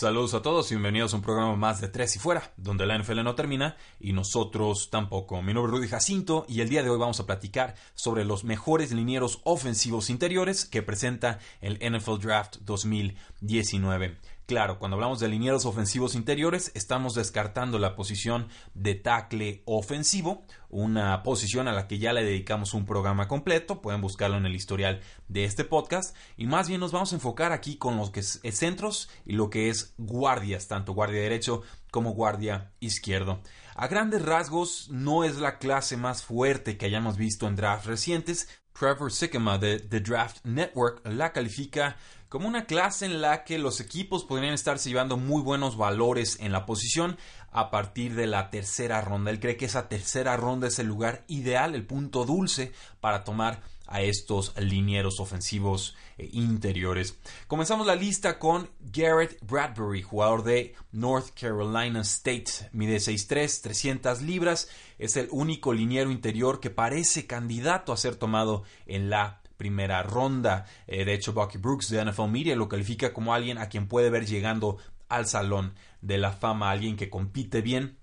[0.00, 2.96] Saludos a todos y bienvenidos a un programa más de Tres y Fuera, donde la
[2.96, 5.42] NFL no termina y nosotros tampoco.
[5.42, 8.44] Mi nombre es Rudy Jacinto y el día de hoy vamos a platicar sobre los
[8.44, 14.16] mejores linieros ofensivos interiores que presenta el NFL Draft 2019.
[14.48, 21.22] Claro, cuando hablamos de linieros ofensivos interiores, estamos descartando la posición de tackle ofensivo, una
[21.22, 25.02] posición a la que ya le dedicamos un programa completo, pueden buscarlo en el historial
[25.28, 28.40] de este podcast, y más bien nos vamos a enfocar aquí con los que es
[28.52, 33.42] centros y lo que es guardias, tanto guardia derecho como guardia izquierdo.
[33.74, 38.48] A grandes rasgos, no es la clase más fuerte que hayamos visto en drafts recientes.
[38.78, 41.96] Trevor Sikkema de The Draft Network la califica
[42.28, 46.52] como una clase en la que los equipos podrían estarse llevando muy buenos valores en
[46.52, 47.16] la posición
[47.58, 49.32] a partir de la tercera ronda.
[49.32, 53.62] Él cree que esa tercera ronda es el lugar ideal, el punto dulce para tomar
[53.88, 57.18] a estos linieros ofensivos eh, interiores.
[57.48, 62.70] Comenzamos la lista con Garrett Bradbury, jugador de North Carolina State.
[62.70, 64.68] Mide 6'3, 300 libras.
[64.96, 70.66] Es el único liniero interior que parece candidato a ser tomado en la primera ronda.
[70.86, 74.10] Eh, de hecho, Bucky Brooks de NFL Media lo califica como alguien a quien puede
[74.10, 77.98] ver llegando al salón de la fama, alguien que compite bien,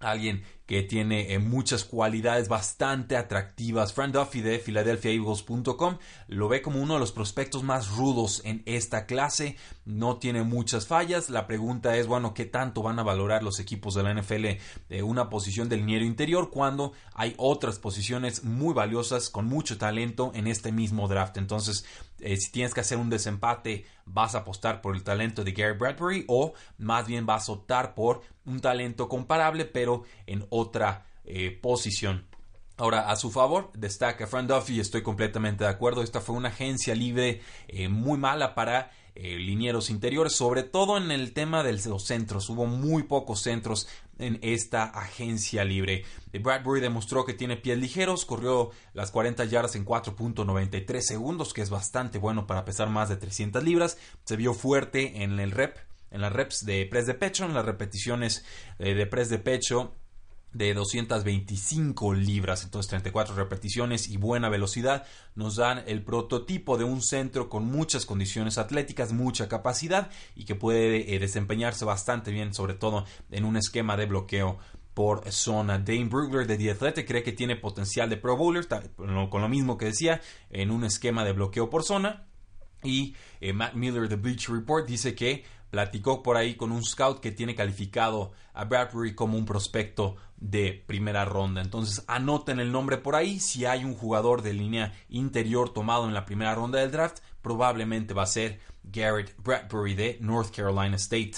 [0.00, 3.94] alguien que tiene eh, muchas cualidades bastante atractivas.
[3.94, 5.96] Fran Duffy de PhiladelphiaEagles.com
[6.28, 9.56] lo ve como uno de los prospectos más rudos en esta clase.
[9.86, 11.30] No tiene muchas fallas.
[11.30, 14.44] La pregunta es, bueno, ¿qué tanto van a valorar los equipos de la NFL
[14.90, 20.32] eh, una posición del liniero interior cuando hay otras posiciones muy valiosas con mucho talento
[20.34, 21.38] en este mismo draft?
[21.38, 21.86] Entonces,
[22.20, 25.76] eh, si tienes que hacer un desempate, vas a apostar por el talento de Gary
[25.76, 31.50] Bradbury o más bien vas a optar por un talento comparable pero en otra eh,
[31.50, 32.26] posición.
[32.78, 36.02] Ahora, a su favor, destaca Fran Duffy, estoy completamente de acuerdo.
[36.02, 41.10] Esta fue una agencia libre eh, muy mala para eh, linieros interiores, sobre todo en
[41.10, 42.48] el tema de los centros.
[42.50, 43.88] Hubo muy pocos centros
[44.20, 46.04] en esta agencia libre.
[46.32, 51.70] Bradbury demostró que tiene pies ligeros, corrió las 40 yardas en 4.93 segundos, que es
[51.70, 53.98] bastante bueno para pesar más de 300 libras.
[54.24, 55.76] Se vio fuerte en el rep,
[56.12, 58.44] en las reps de press de pecho, en las repeticiones
[58.78, 59.96] de press de pecho
[60.52, 67.02] de 225 libras, entonces 34 repeticiones y buena velocidad nos dan el prototipo de un
[67.02, 72.74] centro con muchas condiciones atléticas, mucha capacidad y que puede eh, desempeñarse bastante bien, sobre
[72.74, 74.58] todo en un esquema de bloqueo
[74.94, 75.78] por zona.
[75.78, 78.66] Dane Brugler de The Athletic cree que tiene potencial de Pro Bowler,
[78.96, 80.20] con lo mismo que decía,
[80.50, 82.26] en un esquema de bloqueo por zona.
[82.82, 87.20] Y eh, Matt Miller de Bleach Report dice que platicó por ahí con un scout
[87.20, 91.60] que tiene calificado a Bradbury como un prospecto de primera ronda.
[91.60, 93.40] Entonces anoten el nombre por ahí.
[93.40, 98.14] Si hay un jugador de línea interior tomado en la primera ronda del draft, probablemente
[98.14, 101.34] va a ser Garrett Bradbury de North Carolina State.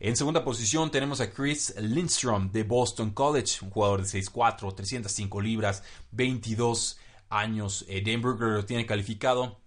[0.00, 5.40] En segunda posición tenemos a Chris Lindstrom de Boston College, un jugador de 6'4, 305
[5.40, 6.98] libras, 22
[7.30, 7.84] años.
[7.88, 9.58] Eh, Denver lo tiene calificado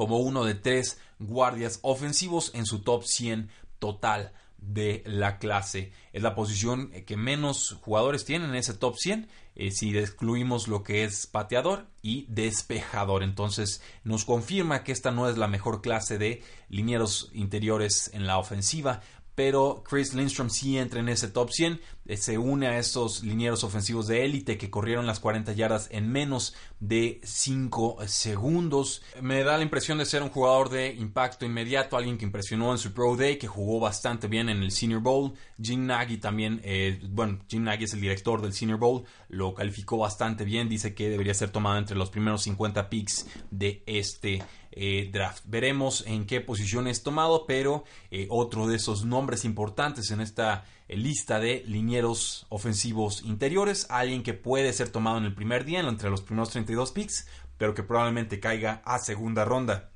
[0.00, 5.92] como uno de tres guardias ofensivos en su top 100 total de la clase.
[6.14, 10.82] Es la posición que menos jugadores tienen en ese top 100 eh, si excluimos lo
[10.84, 13.22] que es pateador y despejador.
[13.22, 18.38] Entonces nos confirma que esta no es la mejor clase de linieros interiores en la
[18.38, 19.02] ofensiva
[19.42, 23.64] pero Chris Lindstrom sí entra en ese top 100, eh, se une a esos linieros
[23.64, 29.00] ofensivos de élite que corrieron las 40 yardas en menos de 5 segundos.
[29.22, 32.76] Me da la impresión de ser un jugador de impacto inmediato, alguien que impresionó en
[32.76, 35.32] su Pro Day, que jugó bastante bien en el Senior Bowl.
[35.58, 39.96] Jim Nagy también, eh, bueno, Jim Nagy es el director del Senior Bowl, lo calificó
[39.96, 45.10] bastante bien, dice que debería ser tomado entre los primeros 50 picks de este eh,
[45.12, 45.42] draft.
[45.46, 50.64] Veremos en qué posición es tomado, pero eh, otro de esos nombres importantes en esta
[50.86, 55.80] eh, lista de linieros ofensivos interiores, alguien que puede ser tomado en el primer día,
[55.80, 57.26] entre los primeros 32 picks,
[57.58, 59.90] pero que probablemente caiga a segunda ronda.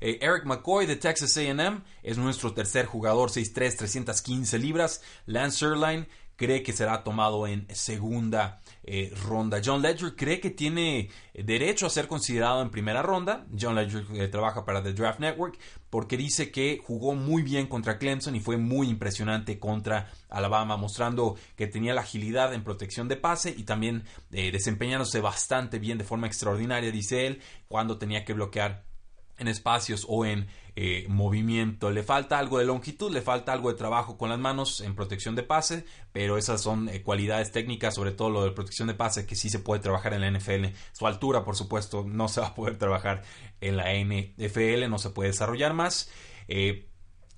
[0.00, 5.02] Eric McCoy de Texas AM es nuestro tercer jugador, 6'3, 315 libras.
[5.26, 6.06] Lance Erline
[6.38, 9.60] cree que será tomado en segunda eh, ronda.
[9.62, 13.44] John Ledger cree que tiene derecho a ser considerado en primera ronda.
[13.60, 15.58] John Ledger eh, trabaja para The Draft Network
[15.90, 21.36] porque dice que jugó muy bien contra Clemson y fue muy impresionante contra Alabama, mostrando
[21.56, 26.04] que tenía la agilidad en protección de pase y también eh, desempeñándose bastante bien de
[26.04, 28.87] forma extraordinaria, dice él, cuando tenía que bloquear
[29.38, 30.46] en espacios o en
[30.76, 31.90] eh, movimiento.
[31.90, 35.34] Le falta algo de longitud, le falta algo de trabajo con las manos en protección
[35.34, 39.26] de pase, pero esas son eh, cualidades técnicas, sobre todo lo de protección de pase,
[39.26, 40.66] que sí se puede trabajar en la NFL.
[40.92, 43.22] Su altura, por supuesto, no se va a poder trabajar
[43.60, 46.10] en la NFL, no se puede desarrollar más.
[46.46, 46.88] Eh,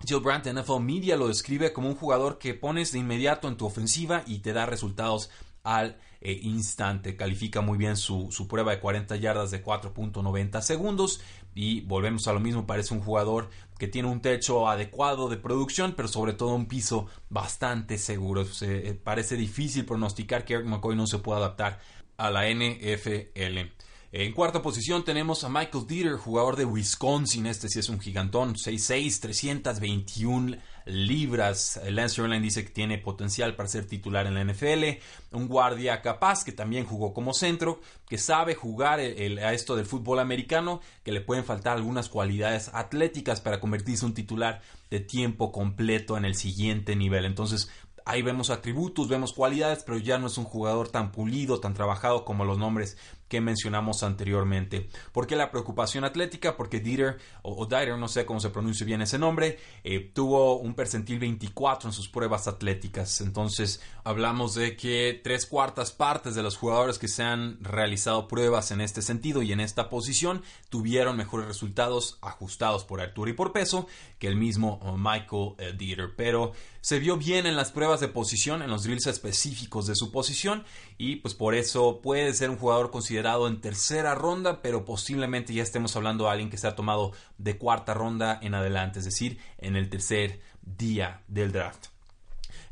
[0.07, 3.67] Jill Brandt NFL Media lo describe como un jugador que pones de inmediato en tu
[3.67, 5.31] ofensiva y te da resultados
[5.63, 7.17] al eh, instante.
[7.17, 11.21] Califica muy bien su, prueba de 40 yardas de 4.90 segundos.
[11.55, 15.95] Y volvemos a lo mismo, parece un jugador que tiene un techo adecuado de producción,
[15.97, 18.45] pero sobre todo un piso bastante seguro.
[18.45, 21.81] Se, eh, parece difícil pronosticar que Eric McCoy no se pueda adaptar
[22.17, 23.71] a la NFL.
[24.13, 27.47] En cuarta posición tenemos a Michael Dieter, jugador de Wisconsin.
[27.47, 31.81] Este sí es un gigantón, 6'6, 321 libras.
[31.89, 34.99] Lance Erline dice que tiene potencial para ser titular en la NFL.
[35.31, 40.19] Un guardia capaz que también jugó como centro, que sabe jugar a esto del fútbol
[40.19, 44.61] americano, que le pueden faltar algunas cualidades atléticas para convertirse en un titular
[44.91, 47.27] de tiempo completo en el siguiente nivel.
[47.27, 47.71] Entonces,
[48.05, 52.25] ahí vemos atributos, vemos cualidades, pero ya no es un jugador tan pulido, tan trabajado
[52.25, 52.99] como los nombres
[53.31, 54.89] que mencionamos anteriormente.
[55.13, 56.57] ¿Por qué la preocupación atlética?
[56.57, 60.75] Porque Dieter, o, Dieter, no sé cómo se pronuncia bien ese nombre, eh, tuvo un
[60.75, 63.21] percentil 24 en sus pruebas atléticas.
[63.21, 68.73] Entonces, hablamos de que tres cuartas partes de los jugadores que se han realizado pruebas
[68.73, 73.53] en este sentido y en esta posición tuvieron mejores resultados ajustados por altura y por
[73.53, 73.87] peso
[74.19, 76.15] que el mismo Michael eh, Dieter.
[76.17, 80.11] Pero se vio bien en las pruebas de posición, en los drills específicos de su
[80.11, 80.65] posición
[80.99, 85.63] y pues por eso puede ser un jugador considerado en tercera ronda, pero posiblemente ya
[85.63, 89.39] estemos hablando de alguien que se ha tomado de cuarta ronda en adelante, es decir,
[89.59, 91.89] en el tercer día del draft.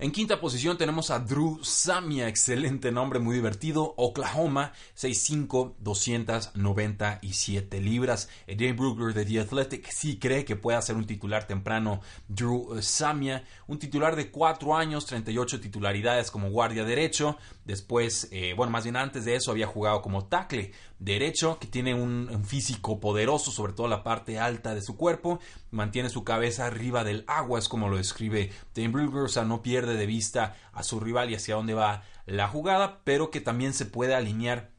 [0.01, 3.95] En quinta posición tenemos a Drew Samia, excelente nombre, muy divertido.
[3.97, 8.29] Oklahoma, 6'5, 297 libras.
[8.47, 12.01] Dave Brugler de The Athletic sí cree que pueda ser un titular temprano.
[12.29, 17.37] Drew Samia, un titular de 4 años, 38 titularidades como guardia derecho.
[17.69, 21.93] Después, eh, bueno, más bien antes de eso había jugado como tackle derecho, que tiene
[21.93, 25.39] un, físico poderoso, sobre todo la parte alta de su cuerpo,
[25.71, 29.61] mantiene su cabeza arriba del agua, es como lo describe Tim Brugger, o sea, no
[29.61, 33.75] pierde de vista a su rival y hacia dónde va la jugada, pero que también
[33.75, 34.71] se puede alinear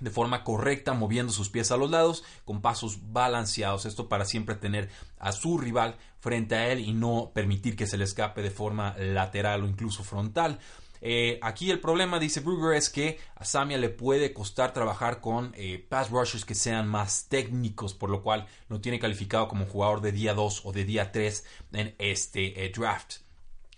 [0.00, 3.86] de forma correcta, moviendo sus pies a los lados, con pasos balanceados.
[3.86, 4.90] Esto para siempre tener
[5.20, 8.96] a su rival frente a él y no permitir que se le escape de forma
[8.98, 10.58] lateral o incluso frontal.
[11.04, 15.52] Eh, aquí el problema, dice Brugger, es que a Samia le puede costar trabajar con
[15.56, 20.00] eh, pass rushers que sean más técnicos, por lo cual no tiene calificado como jugador
[20.00, 23.16] de día 2 o de día 3 en este eh, draft.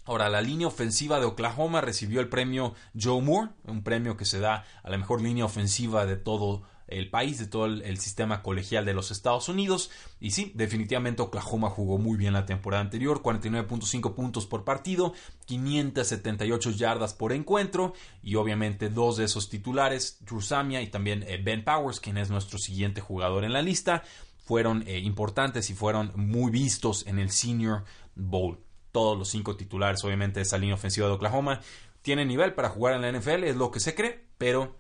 [0.04, 4.38] Ahora, la línea ofensiva de Oklahoma recibió el premio Joe Moore, un premio que se
[4.38, 8.84] da a la mejor línea ofensiva de todo el país, de todo el, sistema colegial
[8.84, 9.90] de los Estados Unidos.
[10.20, 15.14] Y sí, definitivamente Oklahoma jugó muy bien la temporada anterior, 49.5 puntos por partido,
[15.46, 21.40] 578 yardas por encuentro y obviamente dos de esos titulares, Drew Samia y también eh,
[21.42, 24.02] Ben Powers, quien es nuestro siguiente jugador en la lista,
[24.44, 28.60] fueron eh, importantes y fueron muy vistos en el Senior Bowl.
[28.92, 31.60] Todos los cinco titulares, obviamente, de esa línea ofensiva de Oklahoma
[32.02, 34.76] tienen nivel para jugar en la NFL, es lo que se cree, pero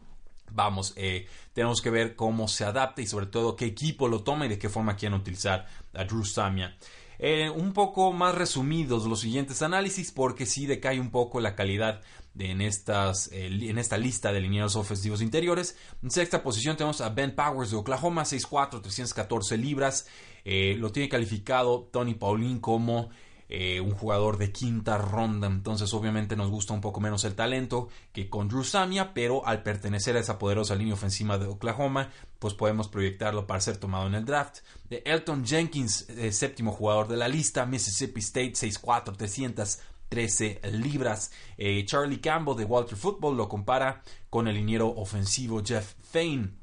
[0.50, 4.46] vamos, eh, tenemos que ver cómo se adapta y sobre todo qué equipo lo toma
[4.46, 6.76] y de qué forma quieren utilizar a Drew Samia.
[7.18, 12.02] Eh, un poco más resumidos los siguientes análisis porque sí decae un poco la calidad
[12.34, 15.76] de, en, estas, eh, en esta lista de lineados ofensivos interiores.
[16.02, 20.06] En sexta posición tenemos a Ben Powers de Oklahoma, 6'4, 314 libras.
[20.44, 23.10] lo tiene calificado Tony Paulín como
[23.48, 25.46] eh, un jugador de quinta ronda.
[25.46, 29.62] Entonces, obviamente, nos gusta un poco menos el talento que con Drew Samia, pero al
[29.62, 34.14] pertenecer a esa poderosa línea ofensiva de Oklahoma, pues podemos proyectarlo para ser tomado en
[34.14, 34.60] el draft.
[34.88, 41.30] De Elton Jenkins, eh, séptimo jugador de la lista, Mississippi State, 6'4, 313 libras.
[41.58, 46.58] Eh, Charlie Campbell de Walter Football lo compara con el liniero ofensivo Jeff Fain,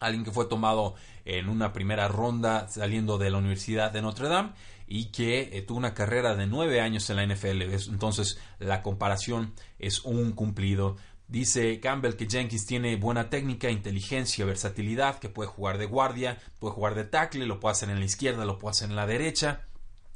[0.00, 4.52] alguien que fue tomado en una primera ronda saliendo de la Universidad de Notre Dame
[4.86, 7.62] y que eh, tuvo una carrera de nueve años en la NFL.
[7.90, 10.96] entonces la comparación es un cumplido.
[11.28, 16.74] Dice Campbell que Jenkins tiene buena técnica, inteligencia, versatilidad, que puede jugar de guardia, puede
[16.74, 19.66] jugar de tackle, lo puede hacer en la izquierda, lo puede hacer en la derecha.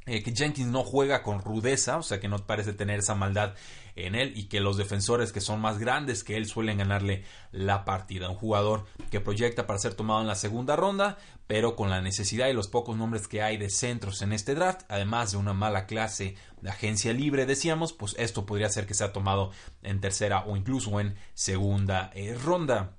[0.07, 3.53] Eh, que Jenkins no juega con rudeza, o sea que no parece tener esa maldad
[3.95, 7.85] en él y que los defensores que son más grandes que él suelen ganarle la
[7.85, 8.29] partida.
[8.29, 12.47] Un jugador que proyecta para ser tomado en la segunda ronda, pero con la necesidad
[12.47, 15.85] y los pocos nombres que hay de centros en este draft, además de una mala
[15.85, 19.51] clase de agencia libre, decíamos, pues esto podría ser que sea tomado
[19.83, 22.95] en tercera o incluso en segunda eh, ronda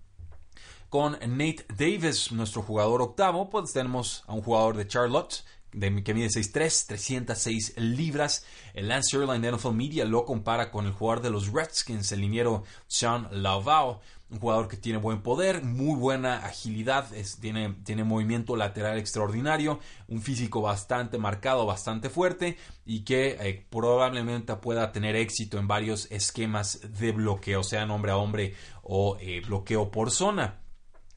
[0.92, 5.42] con Nate Davis, nuestro jugador octavo, pues tenemos a un jugador de Charlotte
[5.73, 8.45] de, que mide 6'3, 306 libras.
[8.75, 12.21] El Lance Erline de NFL Media lo compara con el jugador de los Redskins, el
[12.21, 14.00] liniero Sean Lauvao.
[14.31, 17.07] Un jugador que tiene buen poder, muy buena agilidad,
[17.43, 24.57] tiene, tiene movimiento lateral extraordinario, un físico bastante marcado, bastante fuerte y que eh, probablemente
[24.57, 29.91] pueda tener éxito en varios esquemas de bloqueo, sea hombre a hombre o eh, bloqueo
[29.91, 30.62] por zona.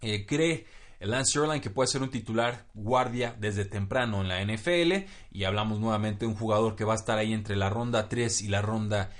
[0.01, 0.65] Eh, cree
[0.99, 5.79] Lance Erline que puede ser un titular guardia desde temprano en la NFL y hablamos
[5.79, 8.61] nuevamente de un jugador que va a estar ahí entre la ronda 3 y la
[8.61, 9.11] ronda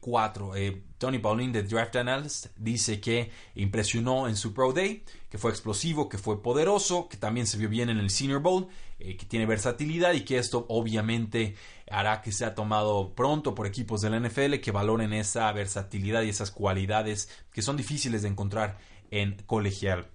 [0.00, 0.56] 4.
[0.56, 5.38] Eh, eh, Tony Pauline de Draft Analyst dice que impresionó en su Pro Day, que
[5.38, 9.16] fue explosivo, que fue poderoso, que también se vio bien en el Senior Bowl, eh,
[9.16, 11.56] que tiene versatilidad y que esto obviamente
[11.90, 16.30] hará que sea tomado pronto por equipos de la NFL que valoren esa versatilidad y
[16.30, 18.78] esas cualidades que son difíciles de encontrar
[19.10, 20.13] en colegial.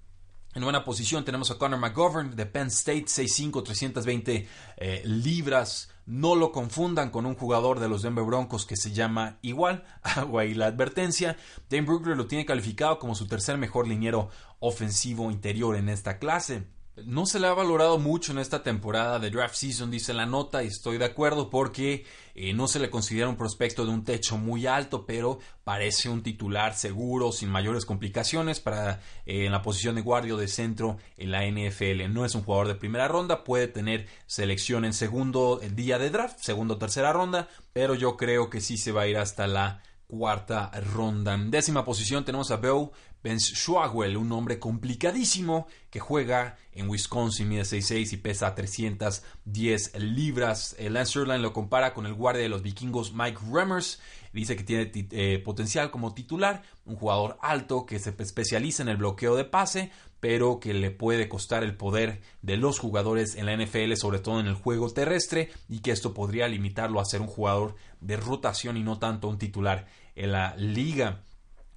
[0.59, 5.89] En buena posición tenemos a Connor McGovern de Penn State, 6'5, 320 eh, libras.
[6.05, 9.85] No lo confundan con un jugador de los Denver Broncos que se llama igual.
[10.03, 11.37] Agua y la advertencia.
[11.69, 16.67] Dane Brugler lo tiene calificado como su tercer mejor liniero ofensivo interior en esta clase.
[17.05, 20.63] No se le ha valorado mucho en esta temporada de draft season, dice la nota,
[20.63, 24.37] y estoy de acuerdo porque eh, no se le considera un prospecto de un techo
[24.37, 29.95] muy alto, pero parece un titular seguro, sin mayores complicaciones para eh, en la posición
[29.95, 32.11] de guardia de centro en la NFL.
[32.11, 36.09] No es un jugador de primera ronda, puede tener selección en segundo el día de
[36.09, 39.47] draft, segundo o tercera ronda, pero yo creo que sí se va a ir hasta
[39.47, 41.35] la cuarta ronda.
[41.35, 47.47] En décima posición tenemos a Beau Ben Schwagwell, un hombre complicadísimo que juega en Wisconsin,
[47.47, 50.75] mide 6'6 y pesa 310 libras.
[50.79, 54.01] Lance Erline lo compara con el guardia de los vikingos Mike Remmers.
[54.33, 58.97] Dice que tiene eh, potencial como titular, un jugador alto que se especializa en el
[58.97, 63.55] bloqueo de pase, pero que le puede costar el poder de los jugadores en la
[63.55, 67.27] NFL, sobre todo en el juego terrestre, y que esto podría limitarlo a ser un
[67.27, 71.23] jugador de rotación y no tanto un titular en la liga.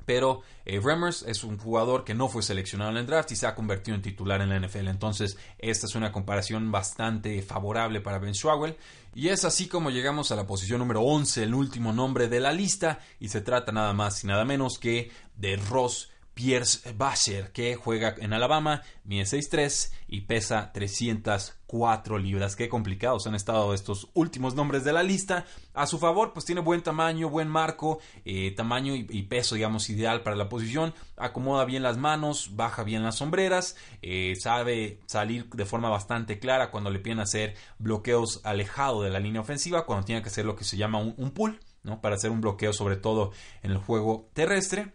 [0.05, 0.81] Pero eh,
[1.27, 4.03] es un jugador que no fue seleccionado en el draft y se ha convertido en
[4.03, 4.89] titular en la NFL.
[4.89, 8.77] Entonces, esta es una comparación bastante favorable para Ben Schwagel.
[9.15, 12.53] Y es así como llegamos a la posición número 11, el último nombre de la
[12.53, 12.99] lista.
[13.21, 18.15] Y se trata nada más y nada menos que de Ross Pierce Basher, que juega
[18.19, 22.57] en Alabama, mide 6'3 y pesa 304 libras.
[22.57, 25.45] Qué complicados han estado estos últimos nombres de la lista.
[25.75, 30.23] A su favor, pues tiene buen tamaño, buen marco, eh, tamaño y, peso, digamos, ideal
[30.23, 30.95] para la posición.
[31.17, 36.71] Acomoda bien las manos, baja bien las sombreras, eh, sabe salir de forma bastante clara
[36.71, 40.57] cuando le piden hacer bloqueos alejado de la línea ofensiva, cuando tiene que hacer lo
[40.57, 42.01] que se llama un, un pull, ¿no?
[42.01, 44.93] Para hacer un bloqueo, sobre todo en el juego terrestre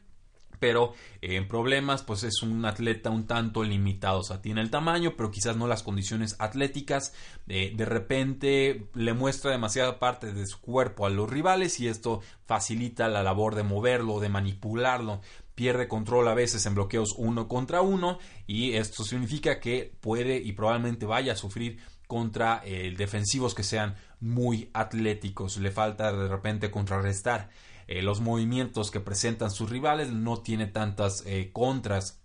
[0.60, 4.72] pero eh, en problemas pues es un atleta un tanto limitado, o sea, tiene el
[4.72, 7.14] tamaño, pero quizás no las condiciones atléticas,
[7.48, 12.22] eh, de repente le muestra demasiada parte de su cuerpo a los rivales y esto
[12.46, 15.22] facilita la labor de moverlo, de manipularlo,
[15.56, 20.52] pierde control a veces en bloqueos uno contra uno y esto significa que puede y
[20.52, 26.72] probablemente vaya a sufrir contra eh, defensivos que sean muy atléticos, le falta de repente
[26.72, 27.50] contrarrestar
[27.88, 32.20] eh, los movimientos que presentan sus rivales, no tiene tantas eh, contras.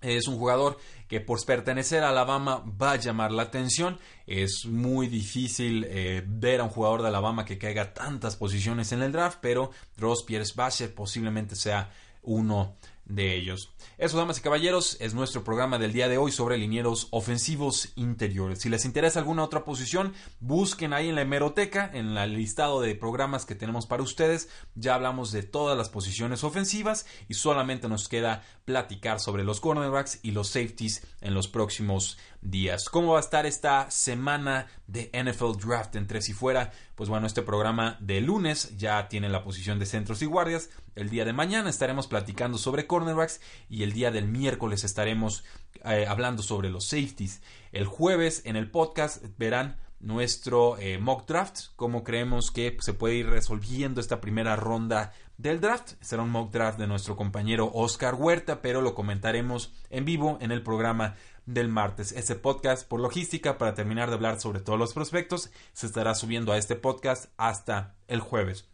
[0.00, 0.76] Es un jugador
[1.08, 3.98] que por pertenecer a Alabama va a llamar la atención.
[4.26, 9.02] Es muy difícil eh, ver a un jugador de Alabama que caiga tantas posiciones en
[9.02, 11.90] el draft, pero Ross Pierce Basher posiblemente sea
[12.22, 13.72] uno de ellos.
[13.98, 18.60] Eso, damas y caballeros, es nuestro programa del día de hoy sobre linieros ofensivos interiores.
[18.60, 22.94] Si les interesa alguna otra posición, busquen ahí en la hemeroteca, en el listado de
[22.94, 24.48] programas que tenemos para ustedes.
[24.74, 30.20] Ya hablamos de todas las posiciones ofensivas y solamente nos queda platicar sobre los cornerbacks
[30.22, 32.88] y los safeties en los próximos días.
[32.88, 36.72] ¿Cómo va a estar esta semana de NFL Draft en tres y fuera?
[36.94, 40.70] Pues bueno, este programa de lunes ya tiene la posición de centros y guardias.
[40.94, 45.44] El día de mañana estaremos platicando sobre cornerbacks y el día del miércoles estaremos
[45.84, 47.42] eh, hablando sobre los safeties.
[47.72, 53.16] El jueves en el podcast verán nuestro eh, mock draft, cómo creemos que se puede
[53.16, 55.94] ir resolviendo esta primera ronda del draft.
[56.00, 60.52] Será un mock draft de nuestro compañero Oscar Huerta, pero lo comentaremos en vivo en
[60.52, 62.12] el programa del martes.
[62.12, 66.52] Este podcast por logística para terminar de hablar sobre todos los prospectos se estará subiendo
[66.52, 68.73] a este podcast hasta el jueves.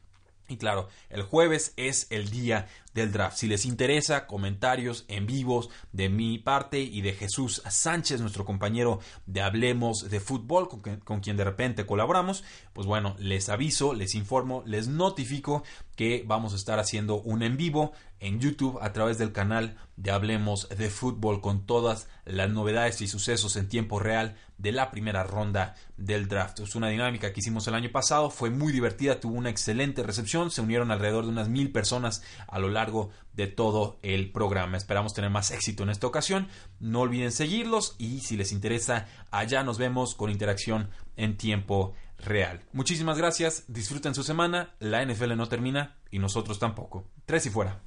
[0.50, 3.36] Y claro, el jueves es el día del draft.
[3.36, 9.00] Si les interesa, comentarios en vivos de mi parte y de Jesús Sánchez, nuestro compañero
[9.26, 14.62] de Hablemos de Fútbol, con, quien de repente colaboramos, pues bueno, les aviso, les informo,
[14.66, 15.62] les notifico
[15.96, 20.10] que vamos a estar haciendo un en vivo en YouTube a través del canal de
[20.10, 25.24] Hablemos de Fútbol con todas las novedades y sucesos en tiempo real de la primera
[25.24, 26.60] ronda del draft.
[26.60, 30.50] Es una dinámica que hicimos el año pasado, fue muy divertida, tuvo una excelente recepción,
[30.50, 34.76] se unieron alrededor de unas mil personas a lo largo de todo el programa.
[34.76, 36.48] Esperamos tener más éxito en esta ocasión.
[36.78, 42.62] No olviden seguirlos y si les interesa, allá nos vemos con interacción en tiempo real.
[42.72, 47.04] Muchísimas gracias, disfruten su semana, la NFL no termina y nosotros tampoco.
[47.26, 47.78] Tres y fuera.